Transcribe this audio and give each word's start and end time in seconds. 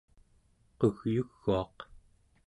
qugyuguaq 0.79 1.77